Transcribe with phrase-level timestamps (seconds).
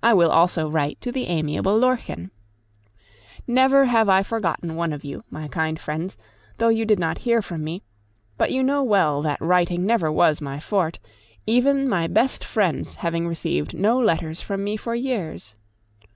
[0.00, 2.30] I will also write to the amiable Lorchen.
[3.48, 6.16] Never have I forgotten one of you, my kind friends,
[6.58, 7.82] though you did not hear from me;
[8.38, 11.00] but you know well that writing never was my forte,
[11.48, 15.56] even my best friends having received no letters from me for years.